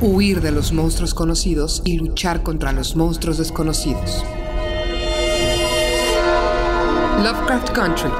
[0.00, 4.24] Huir de los monstruos conocidos y luchar contra los monstruos desconocidos.
[7.20, 8.10] Lovecraft Country,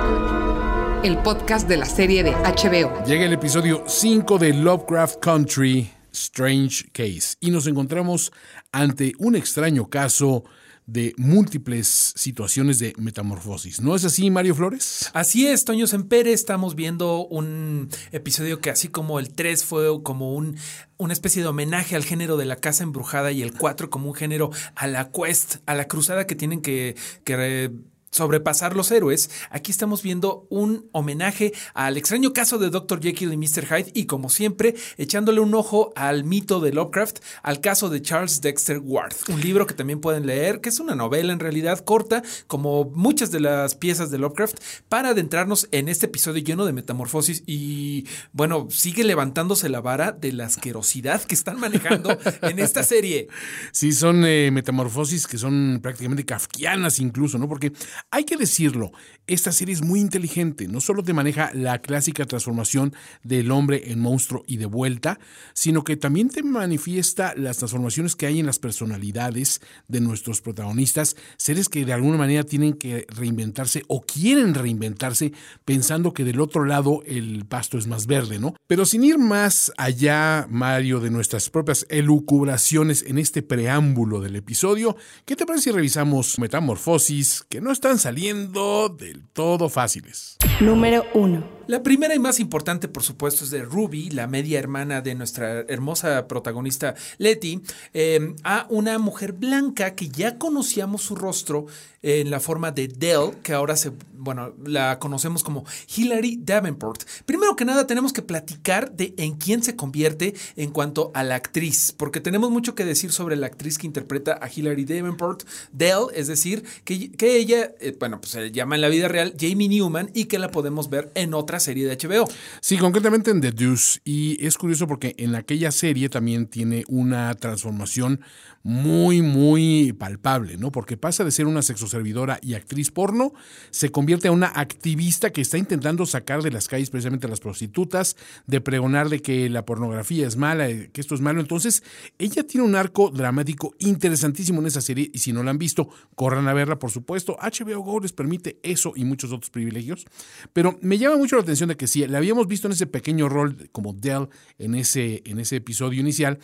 [1.04, 3.04] el podcast de la serie de HBO.
[3.06, 8.32] Llega el episodio 5 de Lovecraft Country, Strange Case, y nos encontramos
[8.72, 10.42] ante un extraño caso
[10.88, 13.82] de múltiples situaciones de metamorfosis.
[13.82, 15.10] ¿No es así, Mario Flores?
[15.12, 16.32] Así es, Toño Sempere.
[16.32, 20.56] Estamos viendo un episodio que así como el 3 fue como un,
[20.96, 24.14] una especie de homenaje al género de la casa embrujada y el 4 como un
[24.14, 26.96] género a la quest, a la cruzada que tienen que...
[27.22, 27.70] que
[28.10, 33.00] sobrepasar los héroes, aquí estamos viendo un homenaje al extraño caso de Dr.
[33.00, 33.66] Jekyll y Mr.
[33.66, 38.40] Hyde y como siempre echándole un ojo al mito de Lovecraft, al caso de Charles
[38.40, 42.22] Dexter Ward, un libro que también pueden leer, que es una novela en realidad corta,
[42.46, 47.42] como muchas de las piezas de Lovecraft, para adentrarnos en este episodio lleno de metamorfosis
[47.46, 53.28] y bueno, sigue levantándose la vara de la asquerosidad que están manejando en esta serie.
[53.72, 57.48] Sí, son eh, metamorfosis que son prácticamente kafkianas incluso, ¿no?
[57.48, 57.72] Porque
[58.10, 58.92] hay que decirlo,
[59.26, 64.00] esta serie es muy inteligente, no solo te maneja la clásica transformación del hombre en
[64.00, 65.18] monstruo y de vuelta,
[65.52, 71.16] sino que también te manifiesta las transformaciones que hay en las personalidades de nuestros protagonistas,
[71.36, 75.32] seres que de alguna manera tienen que reinventarse o quieren reinventarse
[75.64, 78.54] pensando que del otro lado el pasto es más verde, ¿no?
[78.66, 84.96] Pero sin ir más allá, Mario, de nuestras propias elucubraciones en este preámbulo del episodio,
[85.24, 90.36] ¿qué te parece si revisamos Metamorfosis, que no están saliendo del todo fáciles?
[90.60, 91.57] Número 1.
[91.68, 95.66] La primera y más importante, por supuesto, es de Ruby, la media hermana de nuestra
[95.68, 97.60] hermosa protagonista Letty,
[97.92, 101.66] eh, a una mujer blanca que ya conocíamos su rostro
[102.02, 105.64] en la forma de Dell, que ahora se, bueno, la conocemos como
[105.94, 107.02] Hilary Davenport.
[107.26, 111.34] Primero que nada, tenemos que platicar de en quién se convierte en cuanto a la
[111.34, 115.42] actriz, porque tenemos mucho que decir sobre la actriz que interpreta a Hilary Davenport,
[115.72, 119.34] Dell, es decir, que, que ella, eh, bueno, pues se llama en la vida real
[119.38, 122.28] Jamie Newman y que la podemos ver en serie de HBO.
[122.60, 124.00] Sí, concretamente en The Deuce.
[124.04, 128.20] Y es curioso porque en aquella serie también tiene una transformación
[128.68, 130.70] muy, muy palpable, ¿no?
[130.70, 133.32] Porque pasa de ser una sexoservidora y actriz porno,
[133.70, 137.40] se convierte en una activista que está intentando sacar de las calles precisamente a las
[137.40, 138.14] prostitutas,
[138.46, 141.40] de pregonar de que la pornografía es mala, eh, que esto es malo.
[141.40, 141.82] Entonces,
[142.18, 145.88] ella tiene un arco dramático interesantísimo en esa serie y si no la han visto,
[146.14, 147.38] corran a verla, por supuesto.
[147.40, 150.04] HBO Go les permite eso y muchos otros privilegios.
[150.52, 153.30] Pero me llama mucho la atención de que sí, la habíamos visto en ese pequeño
[153.30, 154.28] rol como Dell
[154.58, 156.38] en ese, en ese episodio inicial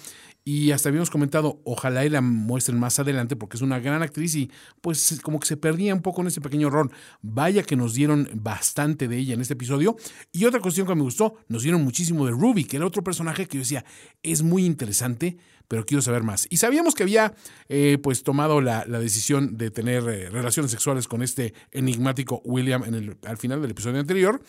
[0.46, 4.34] y hasta habíamos comentado, ojalá y la muestren más adelante porque es una gran actriz
[4.34, 4.50] y
[4.82, 6.90] pues como que se perdía un poco en ese pequeño rol.
[7.22, 9.96] Vaya que nos dieron bastante de ella en este episodio.
[10.32, 13.46] Y otra cuestión que me gustó, nos dieron muchísimo de Ruby, que era otro personaje
[13.46, 13.86] que yo decía,
[14.22, 15.38] es muy interesante,
[15.68, 16.46] pero quiero saber más.
[16.50, 17.34] Y sabíamos que había
[17.68, 22.84] eh, pues tomado la, la, decisión de tener eh, relaciones sexuales con este enigmático William
[22.84, 24.42] en el, al final del episodio anterior.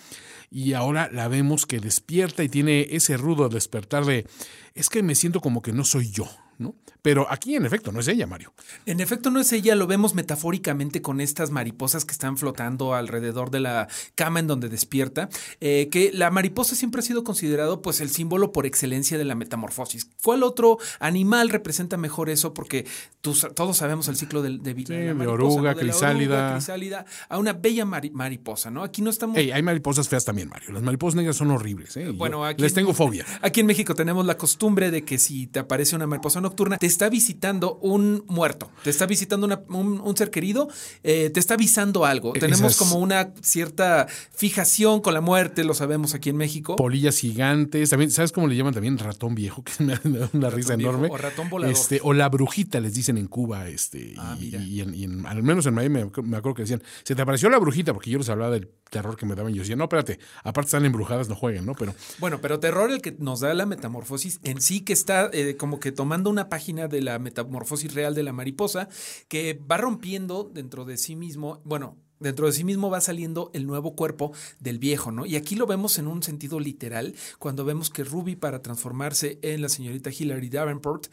[0.51, 4.25] Y ahora la vemos que despierta y tiene ese rudo despertar de,
[4.73, 6.75] es que me siento como que no soy yo, ¿no?
[7.05, 8.51] Pero aquí, en efecto, no es ella, Mario.
[8.87, 9.75] En efecto, no es ella.
[9.75, 14.69] Lo vemos metafóricamente con estas mariposas que están flotando alrededor de la cama en donde
[14.69, 15.29] despierta.
[15.61, 19.35] Eh, que la mariposa siempre ha sido considerado, pues, el símbolo por excelencia de la
[19.35, 20.09] metamorfosis.
[20.23, 22.55] ¿Cuál otro animal representa mejor eso?
[22.55, 22.87] Porque
[23.21, 24.73] todos sabemos el ciclo de, de.
[24.73, 25.77] Sí, de, de oruga, ¿no?
[25.77, 26.37] de crisálida.
[26.37, 27.05] Oruga, crisálida.
[27.29, 28.83] A una bella mari mariposa, ¿no?
[28.83, 29.37] Aquí no estamos.
[29.37, 30.71] Hey, hay mariposas feas también, Mario.
[30.71, 31.95] Las mariposas negras son horribles.
[31.97, 32.09] ¿eh?
[32.09, 33.27] Bueno, aquí les tengo fobia.
[33.43, 36.94] Aquí en México tenemos la costumbre de que si te aparece una mariposa nocturna, te
[36.95, 40.69] está visitando un muerto, te está visitando una, un, un, ser querido,
[41.03, 42.31] eh, te está avisando algo.
[42.31, 42.77] Tenemos Esas...
[42.77, 46.77] como una cierta fijación con la muerte, lo sabemos aquí en México.
[46.77, 49.63] Polillas gigantes, también, ¿sabes cómo le llaman también ratón viejo?
[49.63, 51.09] Que me da una ratón risa viejo, enorme.
[51.11, 51.75] O ratón volador.
[51.75, 55.25] Este, o la brujita, les dicen en Cuba, este, ah, y, y, en, y en,
[55.25, 58.09] al menos en Miami me, me acuerdo que decían, se te apareció la brujita, porque
[58.09, 59.53] yo les hablaba del terror que me daban.
[59.53, 61.73] Yo decía, no, espérate, aparte están embrujadas, no jueguen, ¿no?
[61.73, 61.93] Pero.
[62.19, 65.79] Bueno, pero terror el que nos da la metamorfosis en sí, que está eh, como
[65.79, 68.89] que tomando una página de la metamorfosis real de la mariposa,
[69.27, 73.67] que va rompiendo dentro de sí mismo, bueno, dentro de sí mismo va saliendo el
[73.67, 75.25] nuevo cuerpo del viejo, ¿no?
[75.25, 79.61] Y aquí lo vemos en un sentido literal, cuando vemos que Ruby para transformarse en
[79.61, 81.07] la señorita Hilary Davenport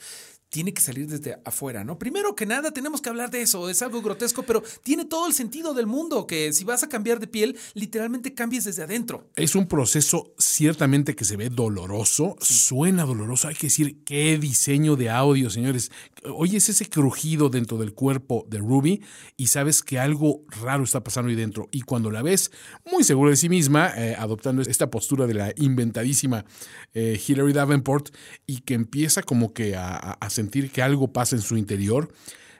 [0.52, 1.98] tiene que salir desde afuera, ¿no?
[1.98, 3.70] Primero que nada, tenemos que hablar de eso.
[3.70, 7.20] Es algo grotesco, pero tiene todo el sentido del mundo, que si vas a cambiar
[7.20, 9.30] de piel, literalmente cambies desde adentro.
[9.34, 13.48] Es un proceso ciertamente que se ve doloroso, suena doloroso.
[13.48, 15.90] Hay que decir, qué diseño de audio, señores.
[16.22, 19.02] Oyes ese crujido dentro del cuerpo de Ruby
[19.38, 21.70] y sabes que algo raro está pasando ahí dentro.
[21.72, 22.52] Y cuando la ves
[22.84, 26.44] muy segura de sí misma, eh, adoptando esta postura de la inventadísima
[26.92, 28.14] eh, Hilary Davenport,
[28.46, 32.12] y que empieza como que a, a que algo pasa en su interior,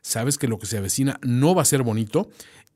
[0.02, 2.28] sabes que lo que se avecina no va a ser bonito.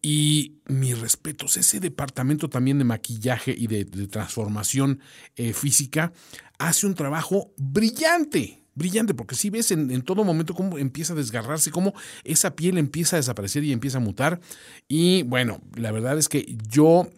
[0.03, 5.01] Y mis respetos, ese departamento también de maquillaje y de, de transformación
[5.37, 6.13] eh, física
[6.59, 11.17] hace un trabajo brillante, brillante, porque si ves en, en, todo momento cómo empieza a
[11.17, 11.93] desgarrarse, cómo
[12.25, 14.41] esa piel empieza a desaparecer y empieza a mutar.
[14.87, 17.11] Y bueno, la verdad es que yo,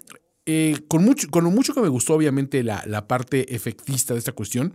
[0.46, 4.20] eh, con, mucho, con lo mucho que me gustó obviamente la, la parte efectista de
[4.20, 4.72] esta cuestión,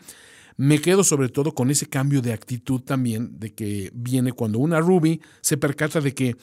[0.58, 4.80] me quedo sobre todo con ese cambio de actitud también de que viene cuando una
[4.80, 6.36] Ruby se percata de que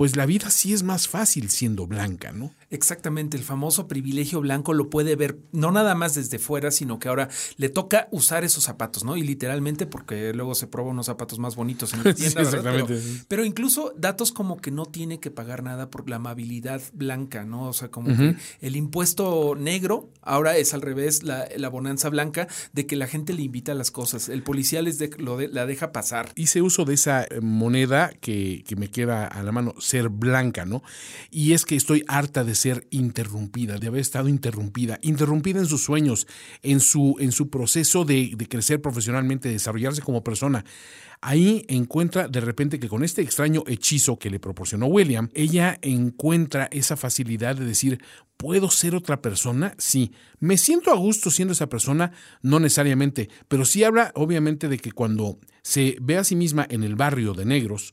[0.00, 2.54] pues la vida sí es más fácil siendo blanca, ¿no?
[2.70, 7.10] Exactamente, el famoso privilegio blanco lo puede ver no nada más desde fuera, sino que
[7.10, 9.18] ahora le toca usar esos zapatos, ¿no?
[9.18, 12.94] Y literalmente porque luego se prueba unos zapatos más bonitos en la tienda, sí, exactamente.
[12.94, 17.44] Pero, pero, incluso datos como que no tiene que pagar nada por la amabilidad blanca,
[17.44, 17.68] ¿no?
[17.68, 18.36] O sea, como uh -huh.
[18.36, 23.06] que el impuesto negro ahora es al revés, la, la, bonanza blanca de que la
[23.06, 26.32] gente le invita a las cosas, el policía les de, lo de, la deja pasar.
[26.36, 30.82] Hice uso de esa moneda que, que me queda a la mano, ser blanca, ¿no?
[31.30, 35.82] Y es que estoy harta de ser interrumpida, de haber estado interrumpida, interrumpida en sus
[35.82, 36.26] sueños,
[36.62, 40.64] en su, en su proceso de, de crecer profesionalmente, de desarrollarse como persona.
[41.22, 46.68] Ahí encuentra de repente que con este extraño hechizo que le proporcionó William, ella encuentra
[46.72, 48.02] esa facilidad de decir,
[48.38, 49.74] ¿puedo ser otra persona?
[49.76, 50.12] Sí.
[50.38, 52.12] ¿Me siento a gusto siendo esa persona?
[52.40, 56.84] No necesariamente, pero sí habla obviamente de que cuando se ve a sí misma en
[56.84, 57.92] el barrio de negros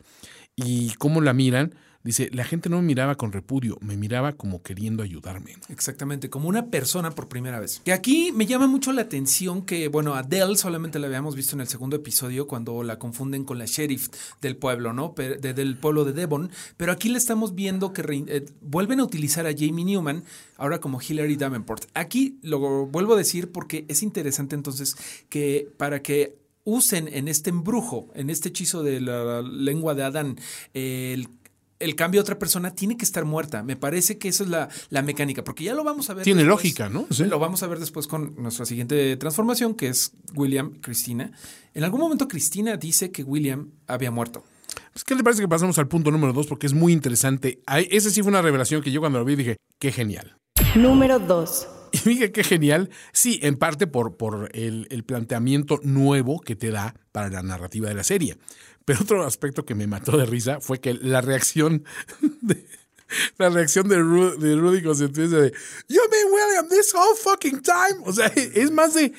[0.55, 1.75] y cómo la miran,
[2.07, 5.57] Dice, la gente no me miraba con repudio, me miraba como queriendo ayudarme.
[5.67, 7.81] Exactamente, como una persona por primera vez.
[7.83, 11.59] Que aquí me llama mucho la atención que, bueno, Adele solamente la habíamos visto en
[11.59, 14.07] el segundo episodio cuando la confunden con la sheriff
[14.41, 15.13] del pueblo, ¿no?
[15.17, 16.49] De, del pueblo de Devon.
[16.77, 20.23] Pero aquí le estamos viendo que eh, vuelven a utilizar a Jamie Newman
[20.55, 21.87] ahora como Hilary Davenport.
[21.93, 24.95] Aquí lo vuelvo a decir porque es interesante entonces
[25.27, 30.37] que para que usen en este embrujo, en este hechizo de la lengua de Adán,
[30.73, 31.29] el
[31.79, 33.63] el cambio a otra persona tiene que estar muerta.
[33.63, 36.23] Me parece que esa es la, la mecánica, porque ya lo vamos a ver.
[36.23, 37.07] Tiene después, lógica, ¿no?
[37.11, 37.25] Sí.
[37.25, 41.31] Lo vamos a ver después con nuestra siguiente transformación, que es William Cristina.
[41.73, 44.43] En algún momento Cristina dice que William había muerto.
[44.93, 46.47] Pues, ¿Qué le parece que pasamos al punto número dos?
[46.47, 47.61] Porque es muy interesante.
[47.91, 50.37] Esa sí fue una revelación que yo cuando lo vi dije, qué genial.
[50.75, 51.67] Número dos.
[51.93, 52.89] Y dije, qué genial.
[53.13, 57.87] Sí, en parte por, por el, el planteamiento nuevo que te da para la narrativa
[57.87, 58.37] de la serie.
[58.87, 61.83] Pero otro aspecto que me mató de risa fue que la reacción
[62.41, 62.65] de,
[63.37, 65.53] la reacción de, Ru, de Rudy Constantine de
[65.87, 68.03] You mean William this whole fucking time.
[68.05, 69.13] O sea, es más de.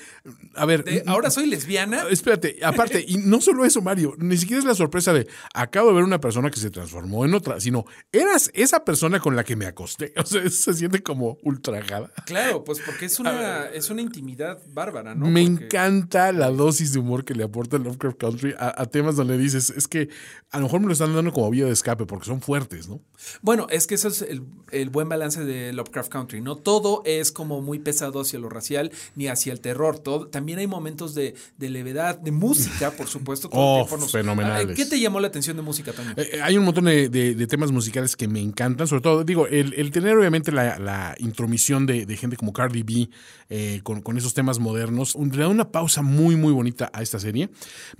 [0.55, 0.85] A ver.
[0.85, 2.09] De, ahora soy lesbiana.
[2.11, 5.95] Espérate, aparte, y no solo eso, Mario, ni siquiera es la sorpresa de acabo de
[5.95, 9.57] ver una persona que se transformó en otra, sino eras esa persona con la que
[9.57, 10.13] me acosté.
[10.29, 12.11] O sea, se siente como ultrajada.
[12.27, 15.27] Claro, pues porque es una, es una intimidad bárbara, ¿no?
[15.27, 15.65] Me porque...
[15.65, 19.71] encanta la dosis de humor que le aporta Lovecraft Country a, a, temas donde dices,
[19.71, 20.11] es que
[20.51, 23.01] a lo mejor me lo están dando como vía de escape porque son fuertes, ¿no?
[23.41, 26.41] Bueno, es que eso es el, el, buen balance de Lovecraft Country.
[26.41, 29.99] No todo es como muy pesado hacia lo racial ni hacia el terror.
[29.99, 33.49] Todo, también hay momentos de, de levedad, de música, por supuesto.
[33.49, 34.13] Todo oh, nos...
[34.13, 34.77] fenomenales.
[34.77, 36.15] ¿Qué te llamó la atención de música, Toño?
[36.17, 38.87] Eh, hay un montón de, de, de, temas musicales que me encantan.
[38.87, 43.09] Sobre todo, digo, el, el tener obviamente la, la intromisión de, gente como Cardi B
[43.51, 47.19] eh, con, con, esos temas modernos, le da una pausa muy, muy bonita a esta
[47.19, 47.51] serie.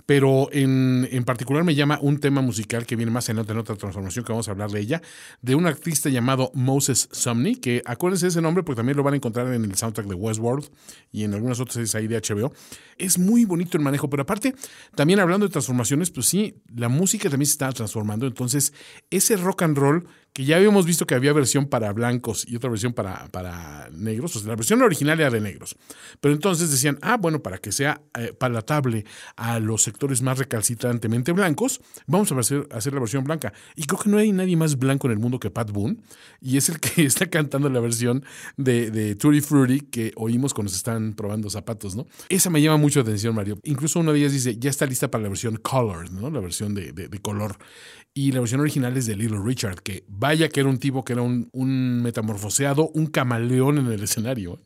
[0.05, 3.75] Pero en, en particular me llama un tema musical que viene más adelante en otra
[3.75, 5.01] transformación que vamos a hablar de ella,
[5.41, 9.13] de un artista llamado Moses Sumney, que acuérdense de ese nombre porque también lo van
[9.13, 10.69] a encontrar en el soundtrack de Westworld
[11.11, 12.51] y en algunas otras series ahí de HBO.
[12.97, 14.53] Es muy bonito el manejo, pero aparte,
[14.95, 18.27] también hablando de transformaciones, pues sí, la música también se está transformando.
[18.27, 18.73] Entonces,
[19.09, 22.69] ese rock and roll que ya habíamos visto que había versión para blancos y otra
[22.69, 25.75] versión para, para negros, o sea, la versión original era de negros.
[26.21, 31.31] Pero entonces decían, ah, bueno, para que sea eh, palatable a los sectores más recalcitrantemente
[31.31, 33.53] blancos, vamos a hacer, hacer la versión blanca.
[33.75, 35.71] Y creo que no hay nadie más blanco en el mundo que Pat
[36.41, 38.23] y es el que está cantando la versión
[38.57, 39.41] de, de Tutti
[39.91, 42.07] que oímos cuando se están probando zapatos, ¿no?
[42.29, 43.59] Esa me llama mucho la atención, Mario.
[43.63, 46.29] Incluso una de ellas dice, ya está lista para la versión Color, ¿no?
[46.29, 47.57] La versión de, color.
[48.13, 51.13] Y la versión original es de Little Richard, que vaya que era un tipo que
[51.13, 54.59] era un, un metamorfoseado, un camaleón en el escenario.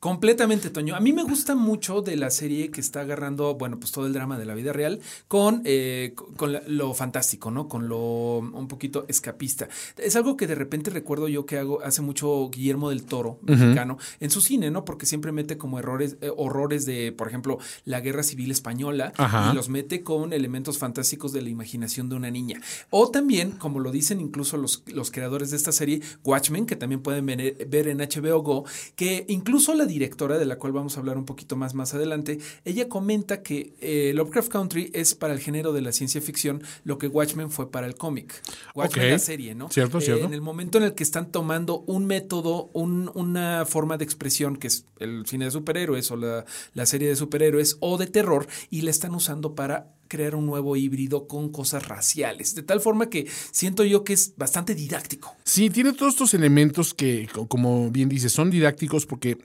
[0.00, 0.94] Completamente, Toño.
[0.94, 4.12] A mí me gusta mucho de la serie que está agarrando, bueno, pues todo el
[4.12, 7.66] drama de la vida real con, eh, con la- lo fantástico, ¿no?
[7.66, 9.68] Con lo un poquito escapista.
[9.96, 13.98] Es algo que de repente recuerdo yo que hago hace mucho Guillermo del Toro, mexicano,
[14.20, 14.84] en su cine, ¿no?
[14.84, 19.50] Porque siempre mete como errores, eh, horrores de, por ejemplo, la guerra civil española Ajá.
[19.50, 22.60] y los mete con elementos fantásticos de la imaginación de una niña.
[22.90, 27.02] O también, como lo dicen incluso los, los creadores de esta serie, Watchmen, que también
[27.02, 28.64] pueden ver, ver en HBO Go,
[28.94, 32.38] que incluso la directora, de la cual vamos a hablar un poquito más más adelante,
[32.64, 36.98] ella comenta que eh, Lovecraft Country es para el género de la ciencia ficción lo
[36.98, 38.40] que Watchmen fue para el cómic.
[38.76, 39.10] Watchmen Ok.
[39.12, 39.68] la serie, ¿no?
[39.70, 40.24] Cierto, Eh, cierto.
[40.26, 44.56] En el momento en el que están tomando un método, un- una forma de expresión
[44.56, 48.46] que es el cine de superhéroes o la, la serie de superhéroes o de terror
[48.70, 52.54] y la están usando para crear un nuevo híbrido con cosas raciales.
[52.54, 55.34] De tal forma que siento yo que es bastante didáctico.
[55.44, 59.36] Sí, tiene todos estos elementos que, co- como bien dice, son didácticos porque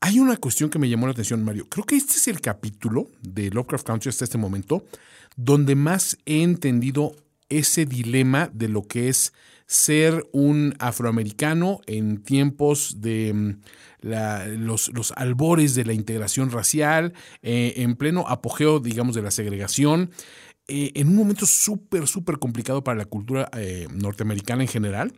[0.00, 1.66] hay una cuestión que me llamó la atención, Mario.
[1.68, 4.84] Creo que este es el capítulo de Lovecraft Country hasta este momento
[5.36, 7.14] donde más he entendido
[7.48, 9.32] ese dilema de lo que es
[9.66, 13.60] ser un afroamericano en tiempos de mm,
[14.00, 17.12] la- los, los albores de la integración racial,
[17.42, 20.10] eh, en pleno apogeo, digamos, de la segregación,
[20.68, 25.12] eh, en un momento súper, súper complicado para la cultura eh, norteamericana en general.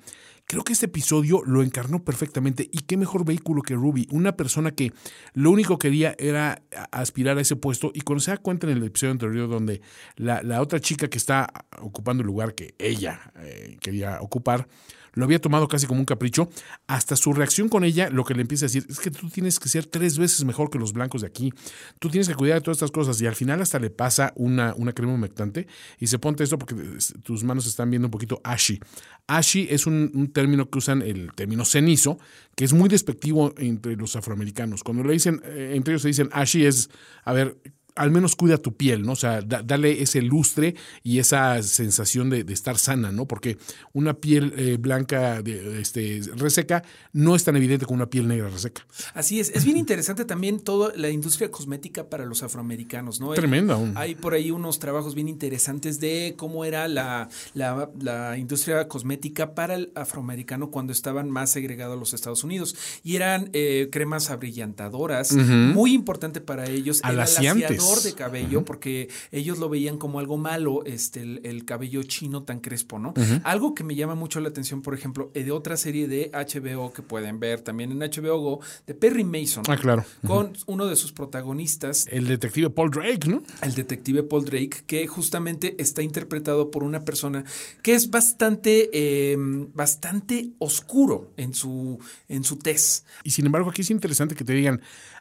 [0.50, 2.69] Creo que este episodio lo encarnó perfectamente.
[2.73, 4.92] Y qué mejor vehículo que Ruby, una persona que
[5.33, 7.92] lo único que quería era aspirar a ese puesto.
[7.95, 9.80] Y cuando se da cuenta en el episodio anterior, donde
[10.16, 11.49] la, la otra chica que está
[11.81, 14.69] ocupando el lugar que ella eh, quería ocupar,
[15.13, 16.49] lo había tomado casi como un capricho,
[16.87, 19.59] hasta su reacción con ella, lo que le empieza a decir es que tú tienes
[19.59, 21.53] que ser tres veces mejor que los blancos de aquí,
[21.99, 24.75] tú tienes que cuidar de todas estas cosas y al final hasta le pasa una,
[24.77, 25.67] una crema humectante
[25.99, 26.77] y se ponte esto porque
[27.23, 28.81] tus manos están viendo un poquito ashy.
[29.27, 32.19] Ashy es un, un término que usan, el término cenizo,
[32.57, 34.83] que es muy despectivo entre los afroamericanos.
[34.83, 36.91] Cuando le dicen, eh, entre ellos se dicen ashy es,
[37.25, 37.57] a ver,
[37.97, 39.12] al menos cuida tu piel, ¿no?
[39.12, 43.26] O sea, da- dale ese lustre y esa sensación de, de estar sana, ¿no?
[43.26, 43.59] Porque
[43.92, 46.82] una piel eh, blanca de, este, reseca
[47.12, 48.87] no es tan evidente como una piel negra reseca.
[49.14, 49.50] Así es.
[49.50, 53.32] Es bien interesante también toda la industria cosmética para los afroamericanos, ¿no?
[53.35, 53.78] Tremenda.
[53.97, 59.54] Hay por ahí unos trabajos bien interesantes de cómo era la, la, la industria cosmética
[59.54, 62.76] para el afroamericano cuando estaban más segregados a los Estados Unidos.
[63.02, 67.00] Y eran eh, cremas abrillantadoras, muy importante para ellos.
[67.04, 67.80] El Alaciantes.
[67.81, 72.43] Alaciador de cabello, porque ellos lo veían como algo malo, este, el, el cabello chino
[72.43, 73.15] tan crespo, ¿no?
[73.45, 76.93] Algo que me llama mucho la atención, por ejemplo, eh, de otra serie de HBO
[76.93, 79.65] que pueden ver también en HBO Go, de Perry Mason.
[79.69, 80.05] Ah, claro.
[80.27, 83.43] Con uno de sus protagonistas, El detective Paul Drake, ¿no?
[83.63, 87.45] el detective Paul Drake, que justamente está interpretado por una persona
[87.83, 89.37] que es bastante, eh,
[89.75, 93.05] bastante oscuro en su, en su tez.
[93.25, 94.81] Y sin embargo, aquí es interesante que te digan,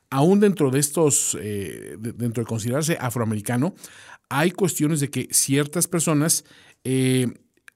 [0.09, 3.75] aún dentro de estos, eh, de- dentro de considerarse afroamericano,
[4.29, 6.45] hay cuestiones de que ciertas personas,
[6.83, 7.27] eh,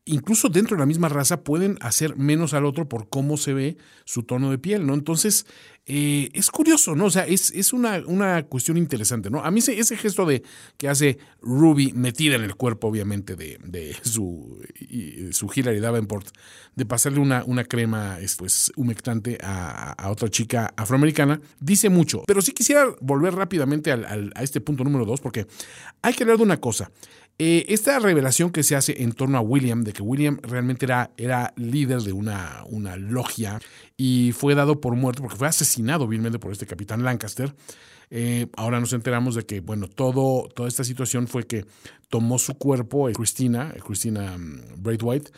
[0.05, 3.77] incluso dentro de la misma raza, pueden hacer menos al otro por cómo se ve
[4.05, 4.93] su tono de piel, ¿no?
[4.93, 5.45] Entonces,
[5.85, 7.05] eh, es curioso, ¿no?
[7.05, 9.43] O sea, es, es una, una cuestión interesante, ¿no?
[9.43, 10.43] A mí ese, ese gesto de
[10.77, 16.27] que hace Ruby metida en el cuerpo, obviamente, de, de su, y- su Hilary Davenport,
[16.75, 22.23] de pasarle una, una crema es, pues, humectante a, a otra chica afroamericana, dice mucho.
[22.27, 25.47] Pero sí quisiera volver rápidamente al- al- a este punto número dos, porque
[26.01, 26.91] hay que hablar de una cosa.
[27.39, 31.11] Eh, esta revelación que se hace en torno a William, de que William realmente era,
[31.17, 33.59] era líder de una, una logia
[33.97, 37.53] y fue dado por muerto porque fue asesinado vilmente por este capitán Lancaster.
[38.15, 41.65] Eh, ahora nos enteramos de que, bueno, todo, toda esta situación fue que
[42.09, 45.31] tomó su cuerpo eh, Christina, eh, Christina mm, Braithwaite,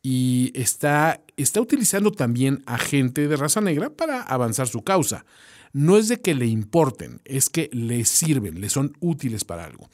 [0.00, 5.26] y está, está utilizando también a gente de raza negra para avanzar su causa.
[5.74, 9.90] No es de que le importen, es que le sirven, le son útiles para algo.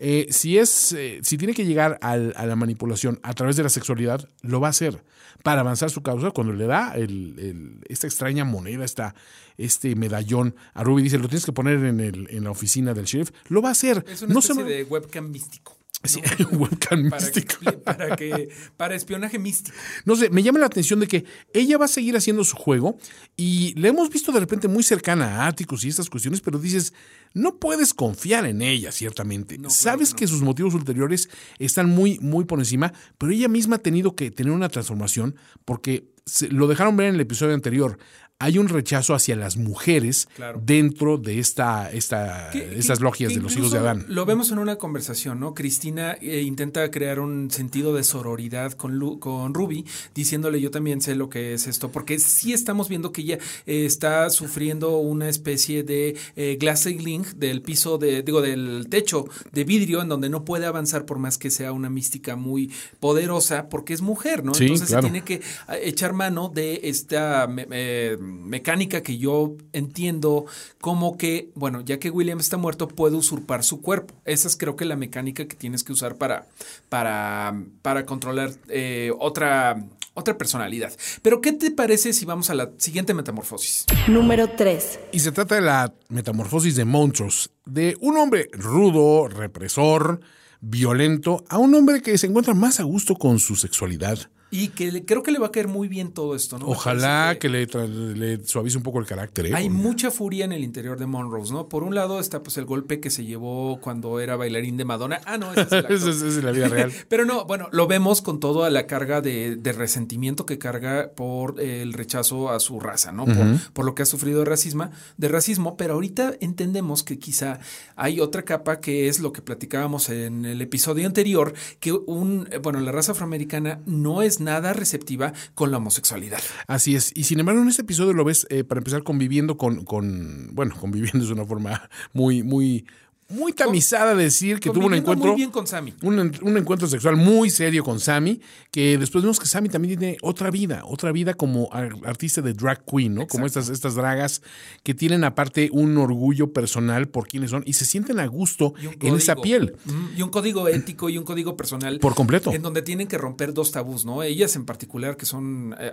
[0.00, 3.64] Eh, si es, eh, si tiene que llegar al- a la manipulación a través de
[3.64, 5.02] la sexualidad, lo va a hacer
[5.42, 6.30] para avanzar su causa.
[6.30, 9.14] Cuando le da el- el- esta extraña moneda, esta,
[9.56, 13.06] este medallón a Ruby, dice, lo tienes que poner en, el, en la oficina del
[13.06, 14.04] sheriff, lo va a hacer.
[14.08, 15.76] Es una No especie se- de webcam místico.
[16.04, 16.20] Sí,
[16.52, 17.56] webcam Para, místico.
[17.82, 19.76] para, que, para espionaje místico.
[20.04, 22.96] No sé, me llama la atención de que ella va a seguir haciendo su juego
[23.36, 26.92] y la hemos visto de repente muy cercana a Atticus y estas cuestiones, pero dices,
[27.34, 29.56] no puedes confiar en ella, ciertamente.
[29.56, 31.28] No, claro Sabes que que, sus motivos ulteriores
[31.58, 36.08] están muy, muy por encima, pero ella misma ha tenido que tener una transformación porque
[36.26, 37.98] se- lo dejaron ver en el episodio anterior.
[38.40, 40.62] Hay un rechazo hacia las mujeres Claro.
[40.64, 44.04] dentro de esta, esta, Que- estas logias que de los hijos de Adán.
[44.06, 45.54] Lo vemos en una conversación, ¿no?
[45.54, 51.00] Cristina eh, intenta crear un sentido de sororidad con, Lu- con Ruby, diciéndole yo también
[51.00, 55.28] sé lo que es esto, porque sí estamos viendo que ella eh, está sufriendo una
[55.28, 60.28] especie de eh, glass ceiling del piso, de, digo, del techo de vidrio, en donde
[60.30, 64.54] no puede avanzar por más que sea una mística muy poderosa, porque es mujer, ¿no?
[64.54, 65.02] Sí, Entonces claro.
[65.02, 70.46] se tiene que eh, echar mano de esta me- eh, mecánica que yo entiendo
[70.80, 74.14] como que, bueno, ya que William está muerto, puede usurpar su cuerpo.
[74.24, 76.46] Esa es creo que la mecánica que tienes que usar para,
[76.88, 80.92] para, para controlar eh, otra, otra personalidad.
[81.22, 83.86] Pero, ¿qué te parece si vamos a la siguiente metamorfosis?
[84.08, 85.00] Número 3.
[85.12, 90.20] Y se trata de la metamorfosis de Montrose, de un hombre rudo, represor,
[90.60, 94.18] violento, a un hombre que se encuentra más a gusto con su sexualidad.
[94.50, 96.66] Y que le- creo que le va a caer muy bien todo esto, ¿no?
[96.68, 99.46] Ojalá que, le, le suavice un poco el carácter.
[99.46, 99.52] ¿eh?
[99.54, 101.68] Hay Porque- mucha furia en el interior de Monrose, ¿no?
[101.68, 105.20] Por un lado está pues el golpe que se llevó cuando era bailarín de Madonna.
[105.26, 105.86] Ah, no, ese es el
[106.38, 106.92] es, la vida real.
[107.08, 111.60] Pero no, bueno, lo vemos con toda la carga de, de resentimiento que carga por
[111.60, 113.26] el rechazo a su raza, ¿no?
[113.26, 113.36] por,
[113.74, 117.60] por lo que ha sufrido de racismo, de racismo, pero ahorita entendemos que quizá
[117.96, 122.58] hay otra capa que es lo que platicábamos en el episodio anterior, que un, eh,
[122.58, 126.40] bueno, la raza afroamericana no es nada receptiva con la homosexualidad.
[126.66, 127.12] Así es.
[127.14, 130.50] Y sin embargo, en este episodio lo ves, eh, para empezar, conviviendo con, con.
[130.52, 132.86] Bueno, conviviendo es una forma muy, muy,
[133.30, 135.28] muy tamizada de decir que tuvo un encuentro.
[135.28, 135.92] muy bien con Sammy.
[136.02, 139.98] Un, en- un encuentro sexual muy serio con Sammy, que después vemos que Sammy también
[139.98, 143.26] tiene otra vida, otra vida como ar- artista de drag queen, ¿no?
[143.26, 144.40] Como estas, estas dragas
[144.82, 149.14] que tienen aparte un orgullo personal por quienes son y se sienten a gusto en
[149.16, 149.74] esa piel.
[150.16, 151.98] Y un código ético y un código personal.
[152.00, 152.52] Por completo.
[152.54, 154.22] En donde tienen que romper dos tabús, ¿no?
[154.22, 155.92] Ellas en particular, que son eh,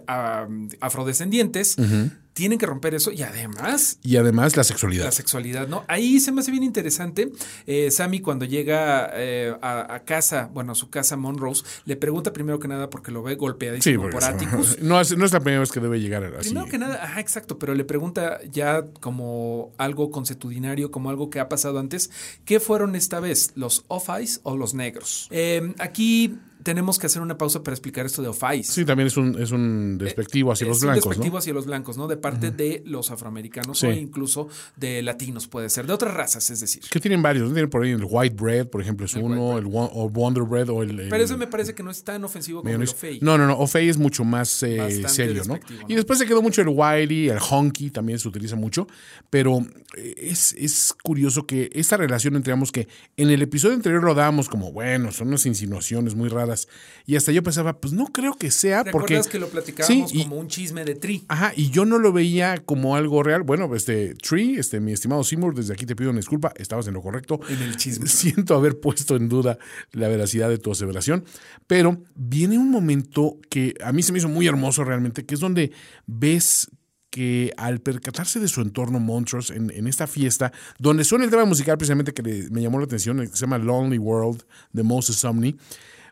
[0.80, 1.76] afrodescendientes,
[2.36, 5.06] tienen que romper eso y además Y además la sexualidad.
[5.06, 5.86] la sexualidad, ¿no?
[5.88, 7.32] Ahí se me hace bien interesante.
[7.66, 12.34] Eh, Sammy, cuando llega eh, a, a casa, bueno, a su casa Monrose, le pregunta
[12.34, 14.80] primero que nada porque lo ve Sí, golpeadísimo porque por Atticus.
[14.82, 16.50] no, es, no es la primera vez que debe llegar así.
[16.50, 21.40] Primero que nada, ajá, exacto, pero le pregunta ya como algo consuetudinario, como algo que
[21.40, 22.12] ha pasado antes,
[22.44, 23.54] ¿qué fueron esta vez?
[23.56, 25.30] ¿Los off-eyes o los negros?
[25.32, 28.68] Eh, aquí tenemos que hacer una pausa para explicar esto de off-eyes.
[28.68, 31.40] Sí, también es un, es un despectivo hacia los Es un blancos, despectivo ¿no?
[31.40, 32.08] hacia los blancos, ¿no?
[32.08, 33.88] De parte de los afroamericanos Sí.
[33.88, 36.84] o incluso de latinos, puede ser, de otras razas, es decir.
[36.90, 37.54] Que tienen varios, ¿no?
[37.54, 40.82] Tienen por ahí el white bread, por ejemplo, es El uno, el Wonder bread o
[40.82, 41.00] el...
[41.00, 43.20] el- Pero eso me parece que no es tan ofensivo como el off-eye.
[43.22, 43.58] No, no, no.
[43.60, 45.60] Ofei es mucho más eh, serio, ¿no?
[45.88, 48.88] Y después se quedó mucho el whitey, el honky, también se utiliza mucho.
[49.30, 49.60] Pero
[49.98, 52.88] eh, es, es curioso que esta relación entre ambos, que
[53.18, 56.45] en el episodio anterior lo dábamos como, bueno, son unas insinuaciones muy raras.
[57.06, 59.16] Y hasta yo pensaba, pues no creo que sea, porque.
[59.16, 61.24] ¿Recuerdas que lo platicábamos Sí, y- como un chisme de tri?
[61.28, 63.44] Ajá, y yo no lo veía como algo real.
[63.44, 66.94] Bueno, este Tree, este, mi estimado Seymour, desde aquí te pido una disculpa, estabas en
[66.94, 67.40] lo correcto.
[67.50, 68.08] En el chisme.
[68.08, 69.58] Siento haber puesto en duda
[69.92, 71.26] la veracidad de tu aseveración,
[71.68, 75.40] pero viene un momento que a mí se me hizo muy hermoso realmente, que es
[75.40, 75.72] donde
[76.08, 76.70] ves
[77.10, 81.46] que al percatarse de su entorno Montrose en, en esta fiesta, donde suena el tema
[81.46, 85.16] musical precisamente que le- me llamó la atención, que se llama Lonely World de Moses
[85.16, 85.56] Sumney,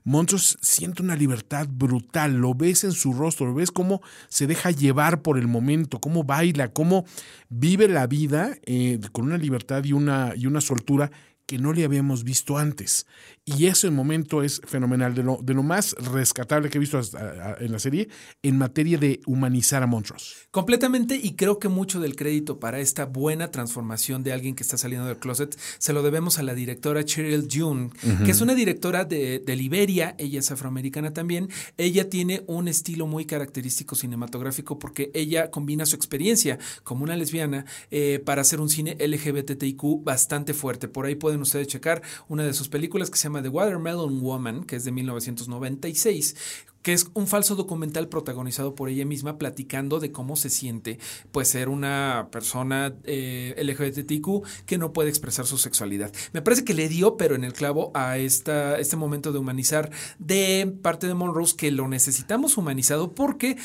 [0.03, 4.71] Montrose siente una libertad brutal, lo ves en su rostro, lo ves cómo se deja
[4.71, 7.05] llevar por el momento, cómo baila, cómo
[7.49, 11.11] vive la vida eh, con una libertad y una, y una soltura
[11.45, 13.05] que no le habíamos visto antes.
[13.45, 17.19] Y ese momento es fenomenal, de lo, de lo más rescatable que he visto hasta-
[17.53, 18.07] a- en la serie
[18.41, 20.33] en materia de humanizar a Montrose.
[20.51, 24.77] Completamente, y creo que mucho del crédito para esta buena transformación de alguien que está
[24.77, 27.89] saliendo del closet se lo debemos a la directora Cheryl June,
[28.23, 31.49] que es una directora de, de Liberia, ella es afroamericana también.
[31.77, 37.65] Ella tiene un estilo muy característico cinematográfico porque ella combina su experiencia como una lesbiana
[37.91, 40.87] eh, para hacer un cine LGBTIQ bastante fuerte.
[40.87, 44.65] Por ahí pueden ustedes checar una de sus películas que se llama The Watermelon Woman,
[44.65, 46.35] que es de 1996
[46.83, 50.99] que es un falso documental protagonizado por ella misma platicando de cómo se siente
[51.31, 56.11] pues ser una persona eh, LGBTQ que no puede expresar su sexualidad.
[56.33, 59.91] Me parece que le dio pero en el clavo a esta, este momento de humanizar
[60.19, 63.55] de parte de Monrose que lo necesitamos humanizado porque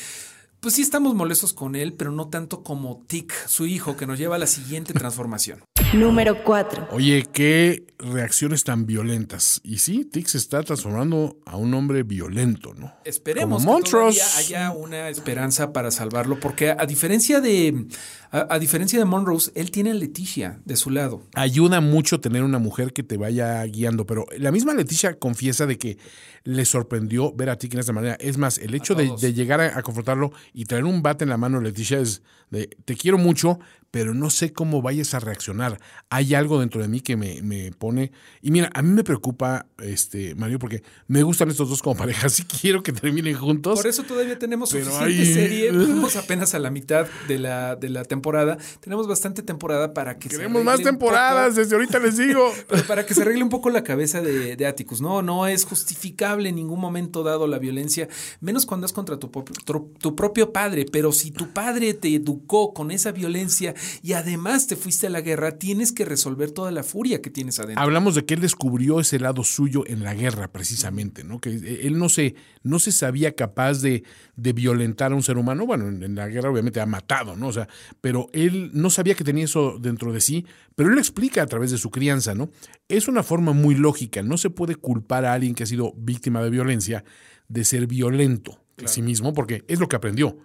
[0.59, 4.19] pues sí estamos molestos con él, pero no tanto como Tick, su hijo, que nos
[4.19, 5.63] lleva a la siguiente transformación.
[5.93, 6.89] Número 4.
[6.91, 9.59] Oye, qué reacciones tan violentas.
[9.63, 12.93] Y sí, Tix está transformando a un hombre violento, ¿no?
[13.05, 17.87] Esperemos Como que todavía haya una esperanza para salvarlo, porque a diferencia de
[18.31, 21.23] a, a diferencia de Monrose, él tiene a Leticia de su lado.
[21.33, 25.79] Ayuda mucho tener una mujer que te vaya guiando, pero la misma Leticia confiesa de
[25.79, 25.97] que
[26.43, 28.15] le sorprendió ver a Tix en esta manera.
[28.19, 31.37] Es más, el hecho de, llegar a, a confrontarlo y traer un bate en la
[31.37, 33.59] mano, Leticia, es de te quiero mucho,
[33.91, 35.79] pero no sé cómo vayas a reaccionar.
[36.09, 38.11] Hay algo dentro de mí que me, me pone.
[38.41, 42.29] Y mira, a mí me preocupa, este, Mario, porque me gustan estos dos como pareja,
[42.29, 43.79] sí quiero que terminen juntos.
[43.79, 45.71] Por eso todavía tenemos Pero suficiente hay- serie.
[45.99, 48.57] Vamos apenas a la mitad de la, de la temporada.
[48.79, 52.51] Tenemos bastante temporada para que se Queremos más arregle un temporadas, desde ahorita les digo.
[52.69, 55.01] Pero para que se arregle un poco la cabeza de, de Atticus.
[55.01, 58.07] No, no es justificable en ningún momento dado la violencia,
[58.41, 60.85] menos cuando es contra tu, tu, tu propio padre.
[60.91, 65.21] Pero si tu padre te educó con esa violencia y además te fuiste a la
[65.21, 67.81] guerra, tienes que resolver toda la furia que tienes adentro.
[67.83, 71.39] Hablamos de que él descubrió ese lado suyo en la guerra, precisamente, ¿no?
[71.39, 74.03] Que él no se, no se sabía capaz de,
[74.35, 75.65] de violentar a un ser humano.
[75.65, 77.47] Bueno, en, en la guerra obviamente ha matado, ¿no?
[77.47, 77.67] O sea,
[78.01, 81.47] pero él no sabía que tenía eso dentro de sí, pero él lo explica a
[81.47, 82.49] través de su crianza, ¿no?
[82.87, 84.23] Es una forma muy lógica.
[84.23, 87.03] No se puede culpar a alguien que ha sido víctima de violencia
[87.47, 90.37] de ser violento en sí mismo, porque es lo que aprendió.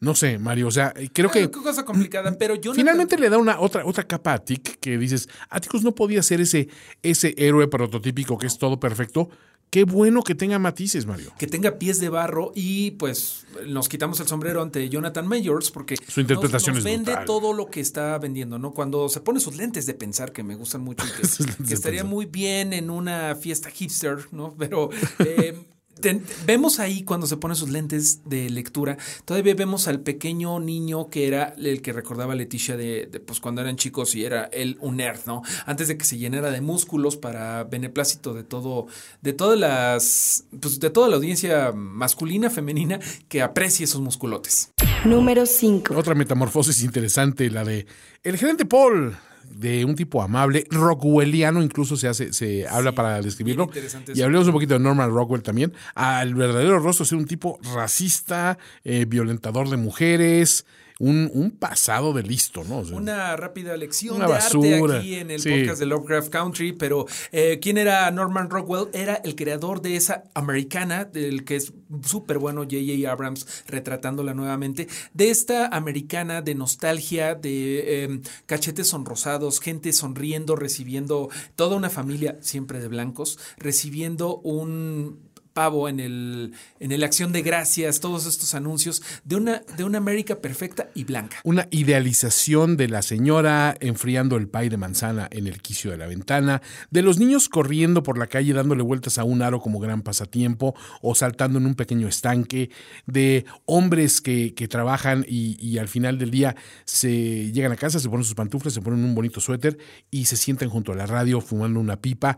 [0.00, 1.40] No sé, Mario, o sea, creo que...
[1.40, 4.78] Ah, qué cosa complicada, pero yo Finalmente le da una otra, otra capa a Tic
[4.78, 6.68] que dices, Atticus no podía ser ese,
[7.02, 9.28] ese héroe prototípico que es todo perfecto.
[9.70, 11.30] Qué bueno que tenga matices, Mario.
[11.38, 15.96] que tenga pies de barro y pues nos quitamos el sombrero ante Jonathan Mayors porque
[16.08, 17.26] Su interpretación nos, nos vende brutal.
[17.26, 18.72] todo lo que está vendiendo, ¿no?
[18.72, 22.02] Cuando se pone sus lentes de pensar que me gustan mucho y que, que estaría
[22.02, 24.54] muy bien en una fiesta hipster, ¿no?
[24.56, 25.58] Pero eh,
[26.00, 31.08] ten- vemos ahí cuando se pone sus lentes de lectura, todavía vemos al pequeño niño
[31.10, 34.44] que era el que recordaba a Leticia de, de, pues cuando eran chicos y era
[34.52, 35.42] él un nerd, ¿no?
[35.66, 38.86] Antes de que se llenara de músculos para beneplácito de todo,
[39.22, 44.70] de todas las, pues de toda la audiencia masculina, femenina que aprecie esos musculotes.
[45.04, 45.94] Número 5.
[45.96, 47.86] Otra metamorfosis interesante, la de
[48.22, 49.16] el gerente Paul,
[49.50, 53.70] de un tipo amable, rockwelliano, incluso se hace, se habla para describirlo.
[54.14, 55.72] Y hablemos un poquito de Norman Rockwell también.
[55.94, 60.66] Al verdadero rostro ser un tipo racista, eh, violentador de mujeres,
[60.98, 62.78] un, un pasado de listo, ¿no?
[62.78, 64.76] O sea, Una rápida lección Una de basura.
[64.84, 65.50] arte aquí en el Sí.
[65.50, 68.88] podcast de Lovecraft Country, pero eh, ¿quién era Norman Rockwell?
[68.92, 71.72] Era el creador de esa americana, del que es
[72.04, 73.10] súper bueno J.J.
[73.10, 81.28] Abrams retratándola nuevamente, de esta americana de nostalgia, de eh, cachetes sonrosados, gente sonriendo, recibiendo
[81.54, 85.27] toda una familia siempre de blancos, recibiendo un
[85.58, 89.98] pavo en el en el acción de gracias, todos estos anuncios de una de una
[89.98, 91.38] América perfecta y blanca.
[91.42, 96.06] una idealización de la señora enfriando el pay de manzana en el quicio de la
[96.06, 100.02] ventana, de los niños corriendo por la calle dándole vueltas a un aro como gran
[100.02, 102.70] pasatiempo o saltando en un pequeño estanque,
[103.06, 108.08] de hombres que, que trabajan y, al final del día se llegan a casa, se
[108.08, 109.76] ponen sus pantuflas, se ponen un bonito suéter
[110.08, 112.36] y se sientan junto a la radio fumando una pipa.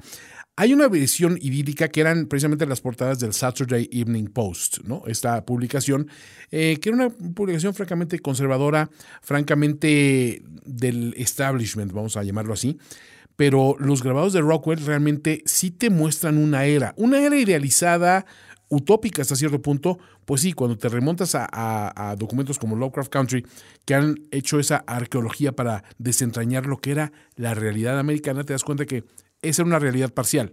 [0.56, 4.79] Hay una versión idílica que eran precisamente las portadas del Saturday Evening Post.
[5.07, 6.09] Esta publicación,
[6.51, 8.90] eh, que era una publicación francamente conservadora,
[9.23, 12.79] francamente del establishment, vamos a llamarlo así.
[13.37, 18.27] Pero los grabados de Rockwell realmente sí te muestran una era, una era idealizada,
[18.68, 21.49] utópica hasta cierto punto, pues sí, cuando te remontas a-
[22.11, 23.46] a documentos como Lovecraft Country,
[23.85, 28.62] que han hecho esa arqueología para desentrañar lo que era la realidad americana, te das
[28.62, 29.05] cuenta que
[29.42, 30.53] esa era una realidad parcial.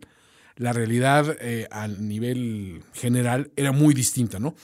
[0.57, 4.55] La realidad eh, a nivel general era muy distinta, ¿no?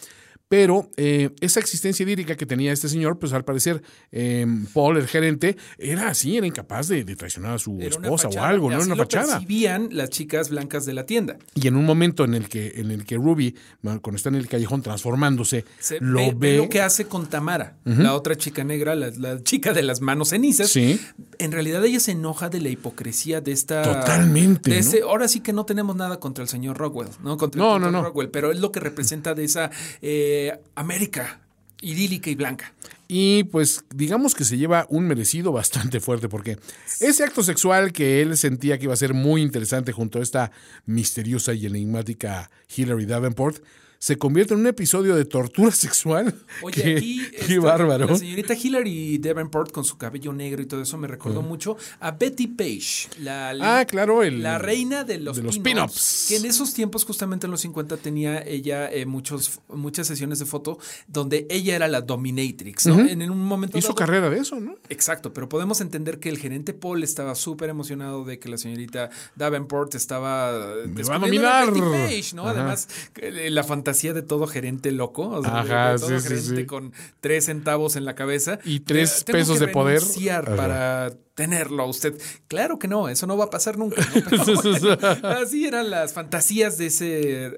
[0.50, 5.08] Pero eh, esa existencia idílica que tenía este señor, pues al parecer eh, Paul, el
[5.08, 8.76] gerente, era así, era incapaz de, de traicionar a su Era esposa o algo, no
[8.76, 9.34] era una lo fachada.
[9.40, 11.38] percibían las chicas blancas de la tienda.
[11.56, 14.48] Y en un momento en el que, en el que Ruby, cuando está en el
[14.48, 16.58] callejón transformándose, Se lo ve, ve.
[16.58, 20.30] lo que hace con Tamara, la otra chica negra, la, la chica de las manos
[20.30, 20.70] cenizas.
[20.70, 21.00] Sí.
[21.40, 23.82] En realidad ella se enoja de la hipocresía de esta.
[23.82, 24.80] Totalmente, de ¿no?
[24.82, 27.38] ese- ahora sí que no tenemos nada contra el señor Rockwell, ¿no?
[27.38, 28.04] Contra el No, no, no.
[28.04, 30.43] Rockwell, pero es lo que representa de esa eh,
[30.76, 31.40] América
[31.84, 32.74] idílica y blanca.
[33.08, 36.58] Y pues digamos que se lleva un merecido bastante fuerte porque
[37.00, 40.52] ese acto sexual que él sentía que iba a ser muy interesante junto a esta
[40.86, 43.64] misteriosa y enigmática Hilary Davenport
[44.04, 46.36] se convierte en un episodio de tortura sexual.
[46.62, 48.06] Oye, Qué- aquí qué esta- bárbaro.
[48.08, 52.12] la señorita Hillary Davenport con su cabello negro y todo eso me recordó mucho a
[52.12, 56.44] Betty Page, la, Ah, claro, el- la reina de los, de los pin-ups, que en
[56.46, 61.48] esos tiempos, justamente en los 50, tenía ella eh, muchos, muchas sesiones de foto donde
[61.50, 63.00] ella era la dominatrix, ¿no?
[63.00, 64.76] En un momento Hizo dado- carrera de eso, ¿no?
[64.90, 69.12] Exacto, pero podemos entender que el gerente Paul estaba súper emocionado de que la señorita
[69.38, 71.72] Davenport estaba Me va a dominar.
[71.72, 72.42] Betty Page, ¿no?
[72.44, 72.52] Ajá.
[72.60, 76.28] Además, eh, la fantasía de todo gerente loco, o sea, Ajá, de todo sí, sí,
[76.28, 76.66] gerente sí.
[76.66, 78.60] con tres centavos en la cabeza.
[78.66, 80.02] Y tres tengo pesos que de poder.
[80.02, 80.56] Ajá.
[80.56, 82.20] para tenerlo a usted.
[82.48, 84.02] Claro que no, eso no va a pasar nunca.
[84.02, 84.22] ¿no?
[84.30, 87.06] Pero bueno, así eran las fantasías de ese,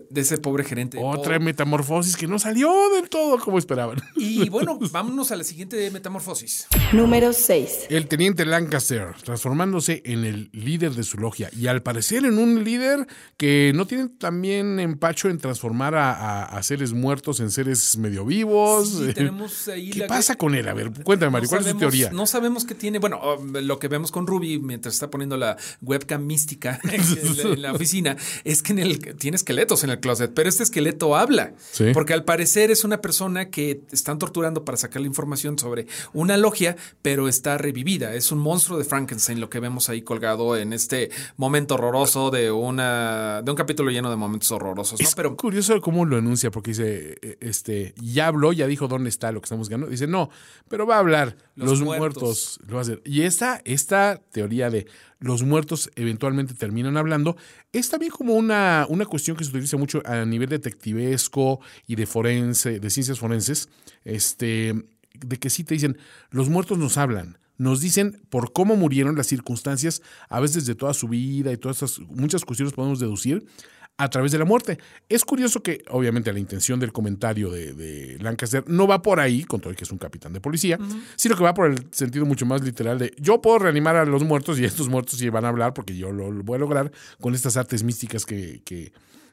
[0.10, 0.98] de ese pobre gerente.
[1.02, 1.46] Otra Paul.
[1.46, 4.02] metamorfosis que no salió del todo como esperaban.
[4.16, 6.68] Y bueno, vámonos a la siguiente metamorfosis.
[6.94, 7.88] Número 6.
[7.90, 11.50] El teniente Lancaster, transformándose en el líder de su logia.
[11.56, 16.58] Y al parecer en un líder que no tiene también empacho en transformar a, a-
[16.58, 18.90] a seres muertos en seres medio vivos.
[18.90, 20.68] Sí, tenemos ahí ¿Qué la- pasa con él?
[20.68, 22.12] A ver, cuéntame, Mario, ¿cuál es tu sabemos- teoría?
[22.12, 23.00] No sabemos qué tiene.
[23.00, 27.44] Bueno, um, lo que vemos con Ruby mientras está poniendo la webcam mística en la,
[27.44, 31.16] en la oficina es que en el, tiene esqueletos en el closet, pero este esqueleto
[31.16, 31.54] habla.
[31.72, 31.86] Sí.
[31.94, 36.38] Porque al parecer es una persona que están torturando para sacar la información sobre una
[36.38, 38.14] logia, pero está revivida.
[38.14, 42.52] Es un monstruo de Frankenstein lo que vemos ahí colgado en este momento horroroso de
[42.52, 45.00] una de un capítulo lleno de momentos horrorosos.
[45.00, 45.08] ¿no?
[45.08, 49.10] Es Pero curioso cómo lo anuncia, porque dice, eh, este, ya habló, ya dijo dónde
[49.10, 49.88] está lo que estamos buscando.
[49.88, 50.30] Dice, no,
[50.70, 52.22] pero va a hablar, los, Los muertos.
[52.22, 52.60] muertos.
[52.68, 53.02] lo va a hacer.
[53.06, 54.88] Y esta, esta teoría de
[55.20, 57.36] los muertos eventualmente terminan hablando,
[57.74, 62.06] es también como una, una cuestión que se utiliza mucho a nivel detectivesco y de
[62.06, 63.70] forense, de ciencias forenses,
[64.04, 64.74] este,
[65.14, 65.98] de que sí te dicen,
[66.30, 67.38] los muertos nos hablan.
[67.58, 71.82] Nos dicen por cómo murieron las circunstancias, a veces de toda su vida y todas
[71.82, 73.48] estas muchas cuestiones podemos deducir
[73.98, 74.78] a través de la muerte.
[75.08, 79.44] Es curioso que, obviamente, la intención del comentario de, de Lancaster no va por ahí,
[79.46, 80.78] con todo el que es un capitán de policía,
[81.16, 84.24] sino que va por el sentido mucho más literal de yo puedo reanimar a los
[84.24, 86.92] muertos y estos muertos sí van a hablar porque yo lo, lo voy a lograr
[87.22, 88.92] con estas artes místicas que, que-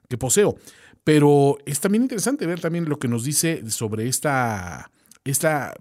[0.08, 0.56] que poseo.
[1.04, 4.90] Pero es también interesante ver también lo que nos dice sobre esta,
[5.24, 5.74] esta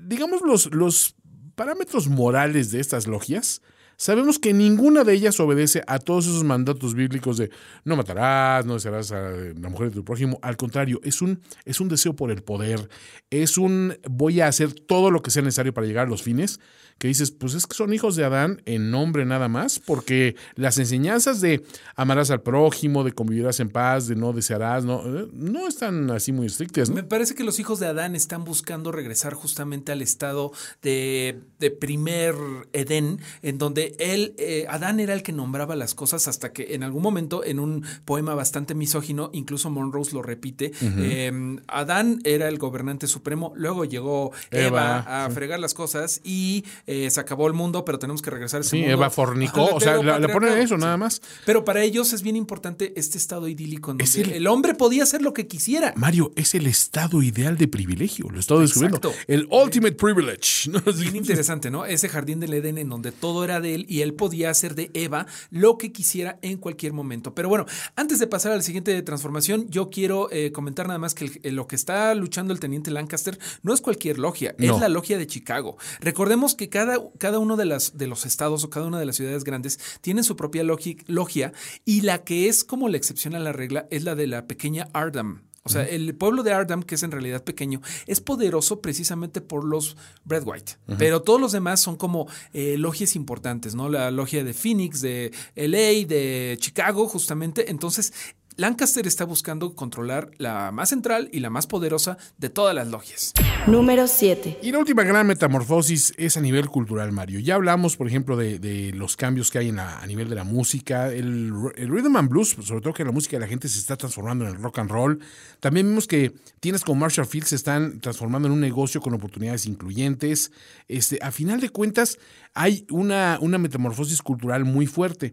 [0.00, 1.14] digamos, los, los
[1.54, 3.62] parámetros morales de estas logias,
[4.00, 7.50] sabemos que ninguna de ellas obedece a todos esos mandatos bíblicos de
[7.84, 10.38] no matarás, no desearás a la mujer de tu prójimo.
[10.40, 12.88] Al contrario, es un, es un deseo por el poder,
[13.28, 16.60] es un voy a hacer todo lo que sea necesario para llegar a los fines,
[16.98, 20.78] que dices, pues es que son hijos de Adán en nombre nada más, porque las
[20.78, 21.62] enseñanzas de
[21.94, 26.32] amarás al prójimo, de convivirás en paz, de no desearás, no, eh, no están así
[26.32, 26.90] muy estrictas.
[26.90, 31.42] Me parece que los hijos de Adán están buscando regresar justamente al estado de
[31.80, 32.34] primer
[32.72, 36.82] Edén, en donde él, eh, Adán era el que nombraba las cosas hasta que en
[36.82, 42.58] algún momento, en un poema bastante misógino, incluso Monrose lo repite, eh, Adán era el
[42.58, 47.54] gobernante supremo, luego llegó Eva, Eva, a fregar las cosas y eh, se acabó el
[47.54, 48.92] mundo, pero tenemos que regresar a ese Sí, mundo.
[48.92, 51.20] Eva fornicó, o sea, le ponen eso nada más.
[51.46, 54.74] Pero para ellos es bien importante este estado idílico en Es donde el- el hombre
[54.74, 55.92] podía hacer lo que quisiera.
[55.96, 58.96] Mario, es el estado ideal de privilegio, lo he estado descubriendo.
[58.98, 59.18] Exacto.
[59.26, 60.70] El ultimate privilege.
[61.00, 61.84] Bien interesante, ¿no?
[61.84, 64.90] Ese jardín del Edén en donde todo era de él y él podía hacer de
[64.94, 67.34] Eva lo que quisiera en cualquier momento.
[67.34, 67.66] Pero bueno,
[67.96, 71.40] antes de pasar a la siguiente transformación, yo quiero eh, comentar nada más que el-
[71.42, 74.74] eh, lo que está luchando el teniente Lancaster no es cualquier logia, No.
[74.74, 75.76] es la logia de Chicago.
[76.00, 79.16] Recordemos que cada, cada uno de, las, de los estados o cada una de las
[79.16, 81.52] ciudades grandes tienen su propia logi- logia
[81.84, 84.88] y la que es como la excepción a la regla es la de la pequeña
[84.92, 85.42] Ardham.
[85.62, 89.64] O sea, el pueblo de Ardham, que es en realidad pequeño, es poderoso precisamente por
[89.64, 90.72] los Bread White.
[90.96, 93.90] Pero todos los demás son como eh, logias importantes, ¿no?
[93.90, 97.70] La logia de Phoenix, de LA, de Chicago, justamente.
[97.70, 98.14] Entonces,
[98.56, 103.32] Lancaster está buscando controlar la más central y la más poderosa de todas las logias.
[103.66, 104.58] Número 7.
[104.62, 107.40] Y la última gran metamorfosis es a nivel cultural, Mario.
[107.40, 110.34] Ya hablamos, por ejemplo, de, de los cambios que hay en la- a nivel de
[110.34, 111.08] la música.
[111.12, 113.96] El, el rhythm and blues, sobre todo que la música de la gente se está
[113.96, 115.20] transformando en el rock and roll.
[115.60, 119.64] También vimos que tienes como Marshall Fields se están transformando en un negocio con oportunidades
[119.66, 120.52] incluyentes.
[120.88, 122.18] Este, a final de cuentas,
[122.52, 125.32] hay una, una metamorfosis cultural muy fuerte.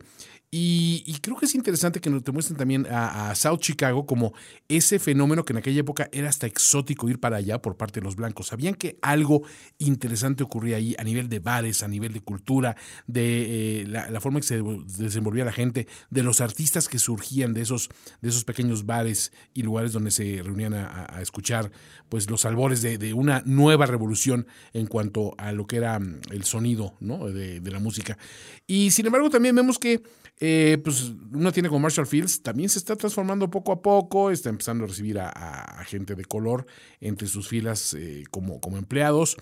[0.49, 4.33] Y, y creo que es interesante que nos te muestren también a, South Chicago como
[4.69, 8.05] ese fenómeno que en aquella época era hasta exótico ir para allá por parte de
[8.05, 8.47] los blancos.
[8.47, 9.43] Sabían que algo
[9.77, 14.39] interesante ocurría ahí a nivel de bares, a nivel de cultura, de eh, la, forma
[14.39, 14.63] en que se
[15.03, 17.89] desenvolvía la gente, de los artistas que surgían de esos,
[18.21, 21.71] de esos pequeños bares y lugares donde se reunían a, a escuchar
[22.07, 26.21] pues los albores de, de, una nueva revolución en cuanto a lo que era mm,
[26.31, 27.27] el sonido ¿no?
[27.27, 28.17] de, de la música.
[28.65, 30.01] Y sin embargo también vemos que
[30.39, 34.49] Eh, pues una tiene como Marshall Fields también se está transformando poco a poco, está
[34.49, 36.67] empezando a recibir a, gente de color
[37.01, 39.37] entre sus filas eh, como, como empleados.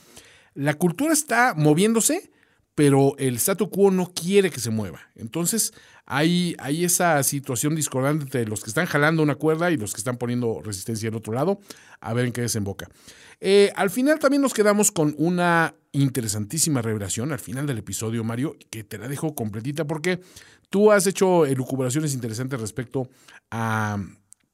[0.53, 2.31] La cultura está moviéndose,
[2.75, 4.99] pero el statu quo no quiere que se mueva.
[5.15, 5.73] Entonces
[6.05, 9.99] hay, hay esa situación discordante entre los que están jalando una cuerda y los que
[9.99, 11.59] están poniendo resistencia al otro lado,
[12.01, 12.89] a ver en qué desemboca.
[13.39, 18.55] Eh, al final también nos quedamos con una interesantísima revelación al final del episodio, Mario,
[18.69, 20.19] que te la dejo completita porque
[20.69, 23.09] tú has hecho elucubraciones interesantes respecto
[23.49, 23.97] a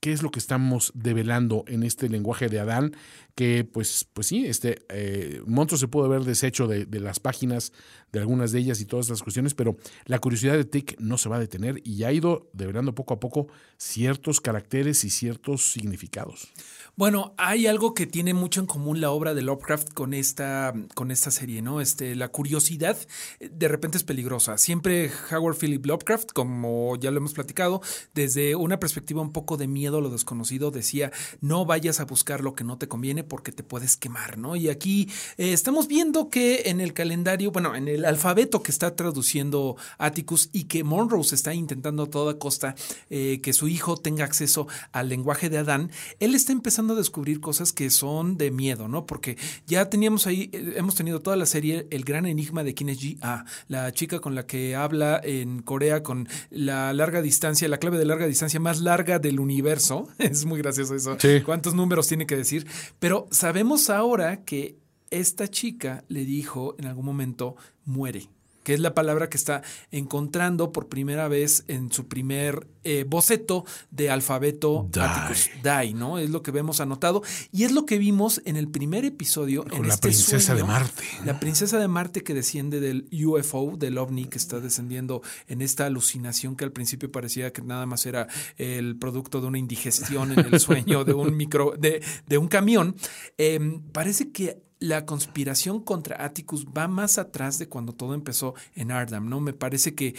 [0.01, 2.95] qué es lo que estamos develando en este lenguaje de Adán,
[3.35, 7.71] que pues, pues sí, este eh, monstruo se pudo haber deshecho de, de, las páginas
[8.11, 11.29] de algunas de ellas y todas estas cuestiones, pero la curiosidad de Tick no se
[11.29, 13.47] va a detener y ha ido develando poco a poco
[13.77, 16.51] ciertos caracteres y ciertos significados.
[16.95, 21.09] Bueno, hay algo que tiene mucho en común la obra de Lovecraft con esta, con
[21.09, 21.79] esta serie, ¿no?
[21.79, 22.97] Este, la curiosidad
[23.39, 24.57] de repente es peligrosa.
[24.57, 27.81] Siempre Howard Philip Lovecraft, como ya lo hemos platicado,
[28.13, 32.41] desde una perspectiva un poco de miedo a lo desconocido, decía, no vayas a buscar
[32.41, 34.55] lo que no te conviene porque te puedes quemar, ¿no?
[34.55, 38.95] Y aquí eh, estamos viendo que en el calendario, bueno, en el alfabeto que está
[38.95, 42.75] traduciendo Atticus y que Monrose está intentando a toda costa
[43.09, 47.39] eh, que su hijo tenga acceso al lenguaje de Adán, él está empezando a descubrir
[47.39, 49.05] cosas que son de miedo, ¿no?
[49.05, 49.37] Porque
[49.67, 53.45] ya teníamos ahí, hemos tenido toda la serie El gran enigma de quién es G.A.,
[53.67, 58.05] la chica con la que habla en Corea con la larga distancia, la clave de
[58.05, 60.07] larga distancia más larga del universo.
[60.17, 61.17] Es muy gracioso eso.
[61.19, 61.41] Sí.
[61.41, 62.65] ¿Cuántos números tiene que decir?
[62.99, 64.77] Pero sabemos ahora que
[65.11, 68.29] esta chica le dijo en algún momento, muere
[68.63, 73.65] que es la palabra que está encontrando por primera vez en su primer eh, boceto
[73.89, 75.01] de alfabeto Die.
[75.01, 75.49] Atticus.
[75.63, 76.19] Die, ¿no?
[76.19, 77.23] Es lo que vemos anotado.
[77.51, 79.63] Y es lo que vimos en el primer episodio.
[79.63, 81.03] Con en la este princesa sueño, de Marte.
[81.25, 85.85] La princesa de Marte que desciende del UFO, del ovni, que está descendiendo en esta
[85.85, 90.53] alucinación que al principio parecía que nada más era el producto de una indigestión en
[90.53, 92.95] el sueño de un micro, de, de un camión.
[93.37, 93.59] Eh,
[93.91, 99.29] parece que la conspiración contra Atticus va más atrás de cuando todo empezó en Ardam,
[99.29, 99.39] ¿no?
[99.39, 100.15] Me parece que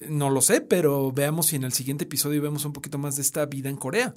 [0.00, 3.22] no lo sé, pero veamos si en el siguiente episodio vemos un poquito más de
[3.22, 4.14] esta vida en Corea.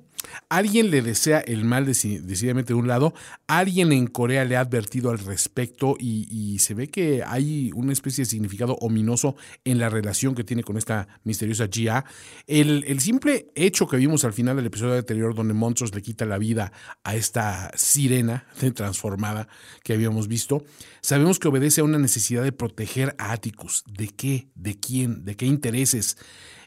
[0.47, 3.15] Alguien le desea el mal deci- decididamente de un lado,
[3.47, 8.23] alguien en Corea le ha advertido al respecto y, se ve que hay una especie
[8.23, 12.05] de significado ominoso en la relación que tiene con esta misteriosa Gia.
[12.45, 16.25] El, el simple hecho que vimos al final del episodio anterior donde Monstros le quita
[16.25, 16.71] la vida
[17.03, 19.47] a esta sirena transformada
[19.83, 20.63] que habíamos visto,
[21.01, 23.83] sabemos que obedece a una necesidad de proteger a Atticus.
[23.87, 24.49] ¿De qué?
[24.53, 25.25] ¿De quién?
[25.25, 26.17] ¿De qué intereses?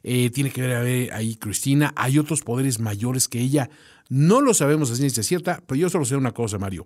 [0.03, 1.93] Eh, tiene que ver ahí Cristina.
[1.97, 3.71] Hay otros poderes mayores que ella.
[4.09, 6.85] No lo sabemos a ciencia cierta, pero yo solo sé una cosa, Mario.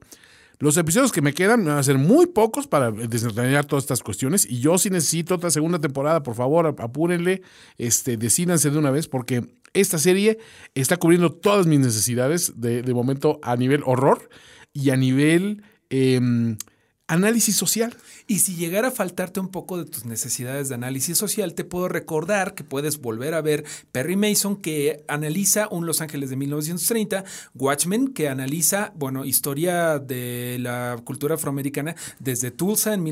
[0.60, 4.44] Los episodios que me quedan van a ser muy pocos para desentrañar todas estas cuestiones
[4.44, 7.42] y yo sí necesito otra segunda temporada, por favor, apúrenle,
[7.76, 10.38] este, decídanse de una vez porque esta serie
[10.74, 14.28] está cubriendo todas mis necesidades de, momento a nivel horror
[14.72, 16.20] y a nivel eh,
[17.08, 17.96] análisis social.
[18.26, 21.88] Y si llegara a faltarte un poco de tus necesidades de análisis social, te puedo
[21.88, 27.24] recordar que puedes volver a ver Perry Mason, que analiza un Los Ángeles de 1930,
[27.54, 33.02] Watchmen, que analiza, bueno, historia de la cultura afroamericana desde Tulsa en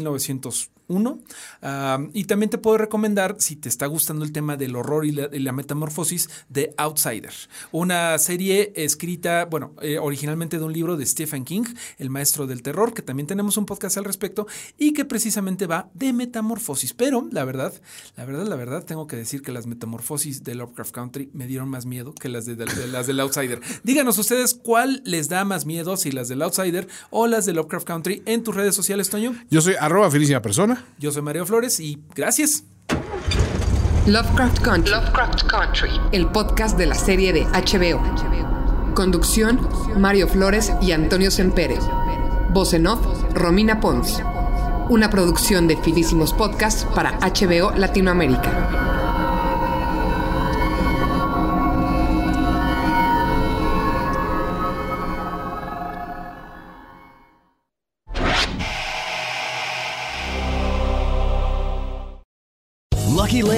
[0.89, 1.19] 1901.
[1.63, 5.13] Um, y también te puedo recomendar, si te está gustando el tema del horror y
[5.13, 7.33] la, metamorfosis, de Outsider,
[7.73, 11.65] una serie escrita, bueno, eh, originalmente de un libro de Stephen King,
[11.99, 14.47] el maestro del terror, que también tenemos un podcast al respecto
[14.79, 16.93] y que precisamente va de metamorfosis.
[16.93, 17.73] Pero la verdad,
[18.17, 21.69] la verdad, la verdad, tengo que decir que las metamorfosis de Lovecraft Country me dieron
[21.69, 23.61] más miedo que las de, las del Outsider.
[23.83, 27.87] Díganos ustedes cuál les da más miedo, si las del Outsider o las de Lovecraft
[27.87, 29.35] Country en tus redes sociales, Toño.
[29.51, 30.76] Yo soy arroba felísima persona.
[30.99, 32.65] Yo soy Mario Flores y gracias.
[34.07, 34.93] Lovecraft Country.
[34.93, 35.91] Lovecraft Country.
[36.13, 38.95] El podcast de la serie de HBO.
[38.95, 41.79] Conducción: Mario Flores y Antonio Sempere.
[42.51, 43.01] Voz en off:
[43.35, 44.23] Romina Pons.
[44.89, 48.96] Una producción de Finísimos Podcasts para HBO Latinoamérica.